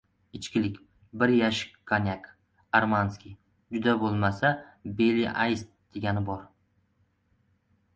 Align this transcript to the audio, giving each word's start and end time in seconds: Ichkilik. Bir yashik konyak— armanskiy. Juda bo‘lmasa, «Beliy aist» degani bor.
Ichkilik. 0.37 0.77
Bir 1.23 1.33
yashik 1.39 1.75
konyak— 1.91 2.25
armanskiy. 2.81 3.37
Juda 3.77 3.97
bo‘lmasa, 4.05 4.55
«Beliy 5.03 5.33
aist» 5.47 5.75
degani 5.99 6.29
bor. 6.33 6.47